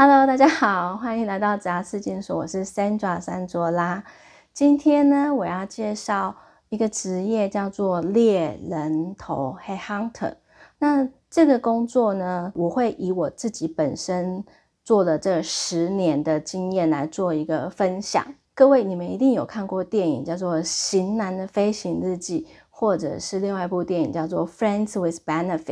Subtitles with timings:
[0.00, 4.04] Hello，大家好，欢迎来到杂事件所，我是 Sandra 山卓拉。
[4.54, 6.36] 今天呢，我要介绍
[6.68, 10.36] 一个职业，叫做猎人头 （Head Hunter）。
[10.78, 14.44] 那这个工作呢，我会以我自己本身
[14.84, 18.24] 做了这十年的经验来做一个分享。
[18.54, 25.64] 各位，你们一定有看过电影叫做《型男的飞行日记》，或者是另外一部电影叫做《Friends with Benefit》。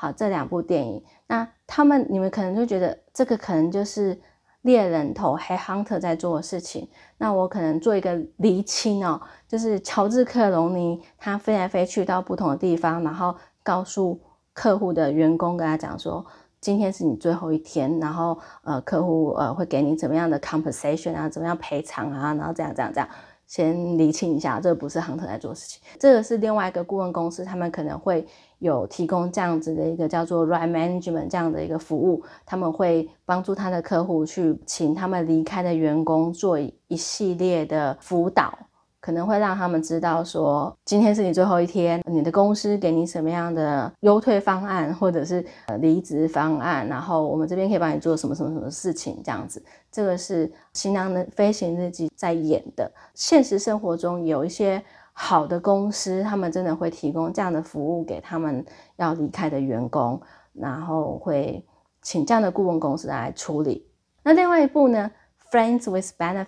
[0.00, 4.16] 好，这两部电影，那他们你们可能就觉得这个可能就是
[4.62, 6.88] 猎人头黑 Hunter） 在做的事情。
[7.16, 13.34] 那我可能做一个厘清哦，就是乔治克隆尼他飞来飞去到不同的地方，然后
[13.64, 14.20] 告诉
[14.52, 16.24] 客户的员工跟他讲说，
[16.60, 23.08] 今天是你最后一天，然后呃客户呃会给你怎么样的 compensation 啊，怎么样赔偿啊，然后这样这样这样。
[23.48, 28.24] 先理清一下，这不是亨特在做事情，这个是另外一个顾问公司，他们可能会
[28.58, 38.56] 有提供这样子的一个叫做 Right Management 这样的一个服务，他们会帮助他的客户去请他们离开的员工做一系列的辅导。
[39.08, 49.64] 可能会让他们知道说，今天是你最后一天，你的公司给你什么样的优退方案，或者是呃离职方案，然后我们这边可以帮你做什么什么什么事情，这样子。
[49.90, 52.92] 这个是《新娘的飞行日记》在演的。
[53.14, 58.62] 现实生活中有一些好的公司，他们真的会提供这样的服务给他们
[58.96, 60.20] 要离开的员工，
[60.52, 61.64] 然后会
[62.02, 63.86] 请这样的顾问公司来处理。
[64.22, 65.10] 那另外一部呢，
[65.50, 66.44] 《Friends with Benefit》。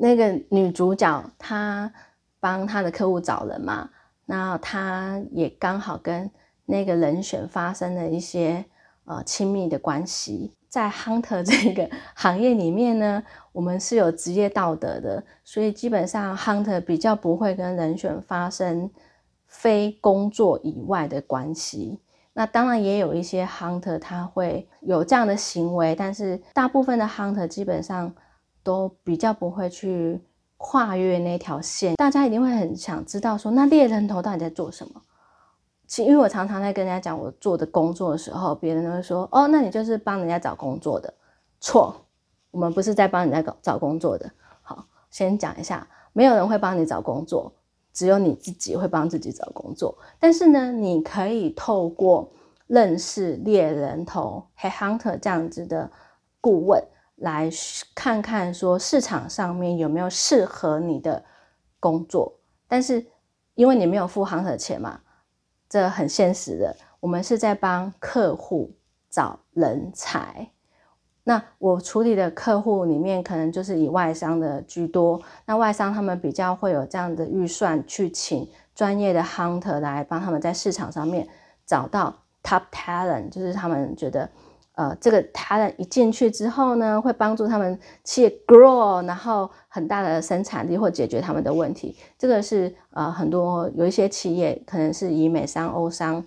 [0.00, 1.92] 那个女主角她
[2.40, 3.90] 帮她的客户找人嘛，
[4.26, 6.30] 那她也刚好跟
[6.66, 8.64] 那个人选发生了一些
[9.04, 10.52] 呃亲密的关系。
[10.68, 18.90] 在 hunter 这个行业里面呢，我们是有职业道德的，所以基本上 hunter 比较不会跟人选发生
[19.46, 21.98] 非工作以外的关系。
[22.34, 28.14] 那当然也有一些 hunter 他会有这样的行为，但是大部分的 hunter 基本上。
[28.62, 30.20] 都比较不会去
[30.56, 35.00] 跨越那条线，大家一定会很想知道说，那猎人头到底在做什么？
[35.86, 41.12] 其因为我常常在跟人家讲我做的工作的时候，别人都会说，哦，那你就是帮人家找工作的。
[41.60, 41.94] 错，
[42.50, 44.30] 我们不是在帮人家找找工作的。
[44.60, 47.50] 好，先讲一下，没有人会帮你找工作，
[47.94, 49.96] 只有你自己会帮自己找工作。
[50.18, 52.30] 但是呢，你可以透过
[52.66, 55.90] 认识猎人头黑 hunter 这样子的
[56.40, 56.82] 顾问。
[57.18, 57.50] 来
[57.94, 61.24] 看看说市场上面有没有适合你的
[61.80, 63.04] 工作，但是
[63.54, 65.00] 因为你没有付行的钱嘛，
[65.68, 66.76] 这很现实的。
[67.00, 68.72] 我们是在帮客户
[69.10, 70.50] 找人才，
[71.24, 75.20] 那我处理的客户里面可能就是以外商的居多。
[75.44, 81.28] 那外商他们比较会有这样的预算去请专业的 hunter 来帮他们在市场上面
[81.66, 84.30] 找到 top talent，就是他们觉得。
[84.78, 91.96] 呃，这个他人一进去之后呢，会帮助他们企业 grow，然后很大的生产力或解决他们的问题。
[92.16, 96.24] 这个是呃很多有一些企业可能是以美商、欧商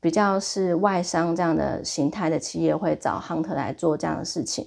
[0.00, 4.66] 比较是外商这样的形态的企业会找 hunter 来做这样的事情。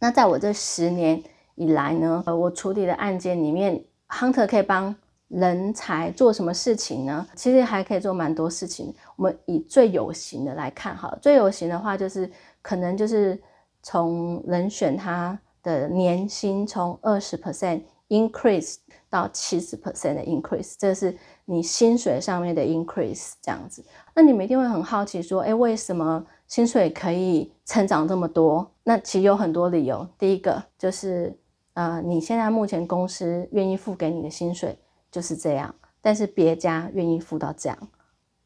[0.00, 1.22] 那在我这十年
[1.54, 4.96] 以来呢，呃，我处理的案件里面，hunter 可以帮。
[5.30, 7.24] 人才做什么事情呢？
[7.36, 8.92] 其实还可以做蛮多事情。
[9.14, 12.28] 我们以最有型的来看，哈，最有型的话就是
[12.60, 13.40] 可能就是
[13.80, 23.84] 从人选他的年薪从二十 percent increase 到七十 percent 的 increase，这是你薪水上面的 increase 这样子。
[24.16, 28.68] 那你们一定会很好奇说，哎，为什么薪水可以成长这么多？
[28.82, 30.04] 那其实有很多理由。
[30.18, 31.38] 第一个就是，
[31.74, 34.76] 呃，你现在目前公司愿意付给你的薪水。
[35.10, 37.76] 就是这样，但是别家愿意付到这样，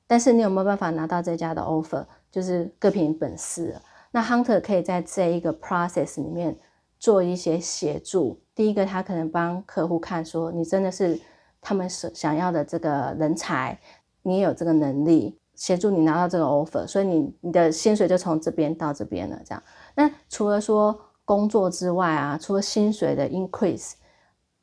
[0.07, 2.05] 但是你有没有办法拿到这家的 offer？
[2.31, 3.77] 就是各凭本事。
[4.11, 6.57] 那 hunter 可以在这一个 process 里面
[6.99, 8.41] 做一些协助。
[8.55, 11.21] 第一个，他可能帮客户看说，你真的是
[11.61, 13.79] 他们所想要的这个人才，
[14.23, 19.39] 你也有这个能力协助你拿到这个 offer，所以你你的薪水就从这边到这边了。
[19.45, 19.63] 这样，
[19.95, 23.93] 那除了说工作之外啊，除了薪水的 increase，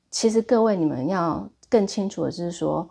[0.10, 1.50] 其实各位你们要。
[1.72, 2.88] 更清楚的就是说，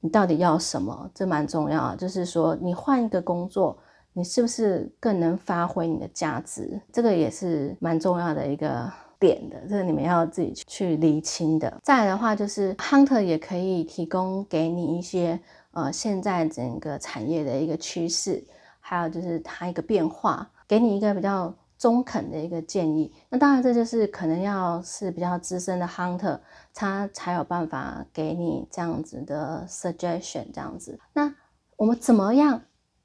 [0.00, 1.96] 你到底要什么，这蛮重要啊。
[1.96, 3.78] 就是说，你换一个工作，
[4.12, 6.78] 你是不是更能发挥你的价值？
[6.92, 11.80] 这个也是蛮重要的一个点的，这个你们要自己去厘清的。
[11.82, 18.44] 再来的话，就是 Hunter 也可以提供给你一些呃，现在整个产业的一个趋势，
[18.78, 21.54] 还有就是它一个变化，给你一个比较。
[21.82, 26.38] 中肯的一个建议，那当然这就是可能要是比较资深的 hunter，
[26.72, 30.96] 他才有办法给你这样子的 suggestion，这样子。
[31.12, 31.34] 那
[31.76, 32.62] 我们怎么样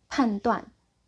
[0.07, 0.63] 判断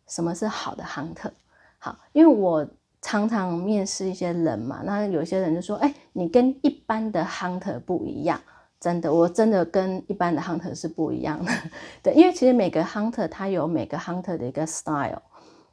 [0.08, 1.30] 什么是好的 hunter？
[1.78, 2.68] 好，因为我
[3.00, 8.40] 常常面试一些人嘛，那有些人就说：“哎，你跟一般的 hunter 不一样。”
[8.80, 11.52] 真的，我真的跟一般的 hunter 是不一样的。
[12.02, 15.22] 对，因为其实每个 hunter 他有每个 hunter 的一个 style。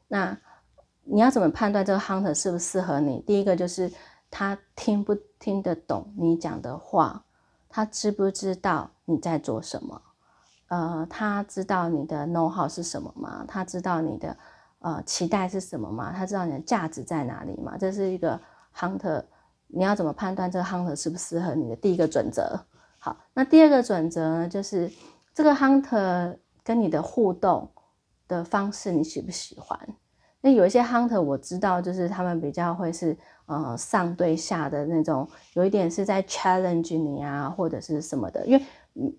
[0.09, 0.37] 那
[1.09, 3.19] 你要怎么判断这个 hunter 适不适合你？
[3.21, 3.91] 第一个就是
[4.29, 7.23] 他听不听得懂你讲的话，
[7.69, 10.01] 他知不知道你在做什么？
[10.67, 13.45] 呃，他知道你的 know how 是什么吗？
[13.47, 14.35] 他知道你的
[14.79, 16.11] 呃期待是什么吗？
[16.11, 17.77] 他知道你的价值在哪里吗？
[17.79, 18.39] 这是一个
[18.75, 19.23] hunter，
[19.67, 22.59] 你要怎么判断这个 hunter 适不适合你的第一个准则？
[22.99, 24.91] 好，那第二个准则呢，就是
[25.33, 27.71] 这个 hunter 跟你的互动
[28.27, 29.79] 的方式，你喜不喜欢？
[30.53, 38.45] 有一些 hunter 我知道，就是他们比较会是呃上对下的那种，有一点是在 challenge 你啊，或者是什么的。
[38.45, 38.65] 因为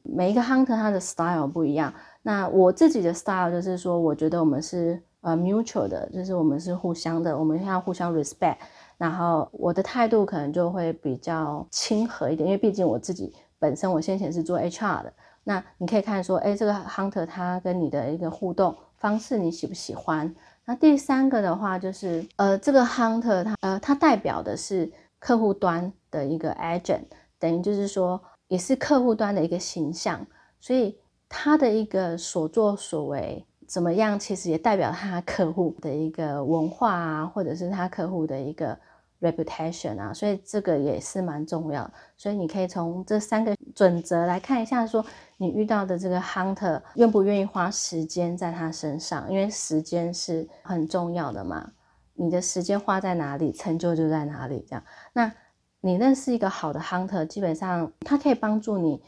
[0.03, 1.93] 每一个 hunter 他的 style 不一样。
[2.23, 8.57] 那我自己的 style 就是说，我觉得我们是呃 mutual 的，就是我们是互相的，我们要互相 respect。
[8.97, 13.35] 然后我的态度可能就会比较亲和一点，因为毕竟我自己。
[13.61, 20.33] 本身我先前是做 HR 的，那你可以看说，哎，这个 hunter 他跟你的一个互动方式你喜不喜欢？
[20.69, 27.05] 那第三个的话就是，呃，这个 hunter 它呃它代表的是客户端的一个 agent，
[27.39, 30.27] 等于就是说也是客户端的一个形象，
[30.61, 38.79] 所以他的一个所作所为怎么样，其实也代表他客户的一个文化啊，或者是他客户的一个。
[39.21, 41.91] Reputation 啊，所以这个也是蛮重要。
[42.17, 45.05] 所以你可以从这三个准则来看一下，说
[45.37, 51.73] 你遇到的这个 hunter 愿不愿意花时间在他身上，因为时间是很重要的嘛。
[52.15, 54.65] 你的时间花在哪里，成就就在哪里。
[54.69, 55.33] 这样，那
[55.81, 59.01] 你认识一个好的 hunter，基本上他可以帮助你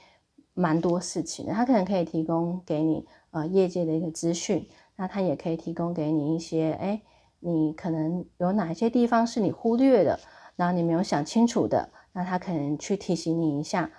[0.54, 1.52] 蛮多事情的。
[1.52, 7.02] 他可能可以提供给你呃业界的一个资讯，那他也可以提供给你一些哎。
[7.40, 10.20] 你可能有哪些地方是你忽略的，
[10.56, 13.90] 然后你没有想清楚的，那他可能去提醒你一下，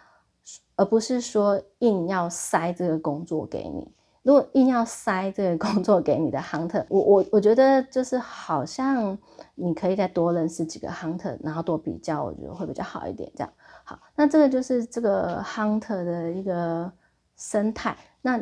[0.76, 3.94] 而不是说硬要塞这个工作给你。
[4.24, 9.18] 如果硬要塞这个工作给你的 hunter，我我我觉得就是好像
[9.56, 13.32] 你可以再多认识几个 hunter，然后多比较，我觉得会比较好一点。
[13.36, 13.52] 这样
[13.84, 16.92] 好，那这个就是这个 hunter 的一个
[17.36, 17.98] 生态。
[18.22, 18.38] 那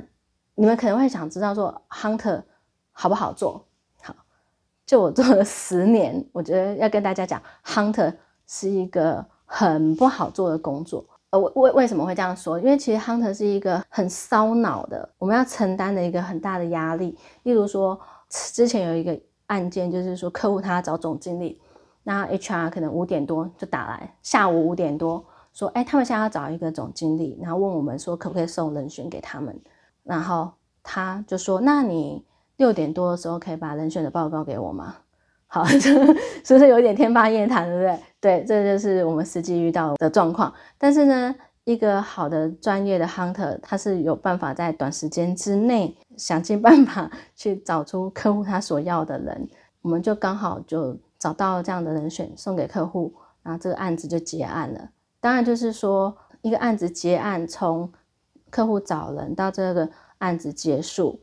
[0.55, 2.43] 你们可能会想知道说 hunter
[2.91, 3.65] 好不好做？
[4.89, 8.11] 就我做了十年，我觉得要跟大家讲，hunter
[8.47, 11.05] 是一个很不好做的工作。
[11.29, 12.57] 呃，为为什么会这样说？
[12.57, 17.15] 因为其实 hunter 是一个很烧脑的，我们要承担的一个很大的压力。
[17.43, 17.99] 例如说，
[18.29, 19.15] 之前有一个
[19.45, 21.61] 案件，就是说客户他找总经理，
[22.01, 29.55] 那 HR 可能五点多就打来，下午五点多说，哎，他们现在要找一个总经理，然后问我们说可不可以送人选给他们，
[30.01, 30.49] 然后
[30.81, 32.27] 他就说，那你。
[32.59, 34.97] 六点多的时候可以把人选的报告给我吗？
[35.47, 37.99] 好， 是不是有点天方夜谭，对不对？
[38.19, 40.53] 对，这就是我们实际遇到的状况。
[40.77, 41.33] 但是呢，
[41.63, 49.47] 一个好的专业的 hunter，他是有办法在短时间之内想尽办法去找出客户他所要的人，
[49.81, 54.89] 我们就刚好就找到这样的人选送给客户，然后这个案子就结案了。
[55.21, 57.89] 当然就是说，一个案子结案，从
[58.49, 61.21] 客户找人到这个案子结束。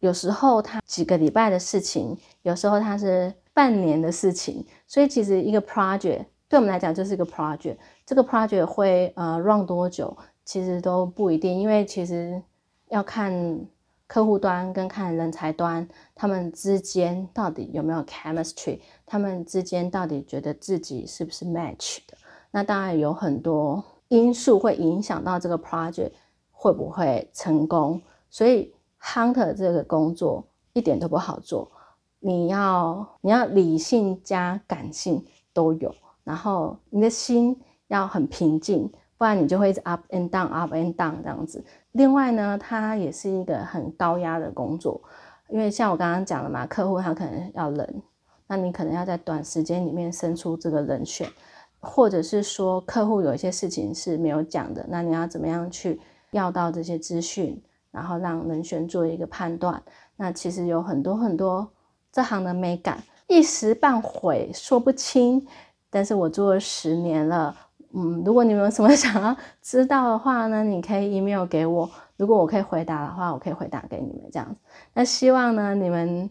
[0.00, 7.76] 有时候它几个礼拜的事情，有时候它是半年的事情，所以其实一个 project 对我们来讲就是一个 project。
[8.04, 12.40] 这个 project 会呃 run 多久，其实都不一定，因为其实
[12.88, 13.58] 要看
[14.06, 22.16] 客户端跟看人才端，他们之间到底有没有 chemistry，他们之间到底觉得自己是不是 match 的。
[22.50, 26.12] 那当然有很多因素会影响到这个 project
[26.52, 28.75] 会不会成功，所以。
[29.06, 31.70] Hunter 这个工作一点都不好做，
[32.18, 35.94] 你要你要理性加感性都有，
[36.24, 41.64] 然后你的心要很平静，不然你就会一直 up and down up and down 这样子。
[41.92, 45.00] 另外呢，它也是一个很高压的工作，
[45.48, 48.02] 因为像我刚刚讲了嘛，客户他可能要人，
[48.48, 51.30] 那你可能要在短时间里面生出这个人选，
[51.78, 56.00] 或者是说客户有一些事情是没有讲的，那你要怎么样去
[56.32, 57.62] 要到这些资讯？
[57.96, 59.82] 然后让人选做一个判断，
[60.16, 61.66] 那其实有很多很多
[62.12, 65.46] 这行的美感，一时半会说不清。
[65.88, 67.56] 但是我做了十年了，
[67.94, 71.88] 嗯，如果你们有什么 想要知道的话呢，你可以 email 给我，
[72.18, 74.54] 如果我可以回答的话，我可以回答给你们这样。
[74.92, 76.28] 那希望呢，你们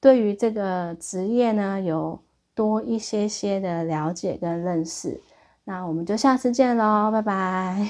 [0.00, 2.18] 对于这个职业呢，有
[2.56, 5.20] 多一些些的了解跟认识。
[5.64, 7.78] 那我们就下次见喽，拜拜。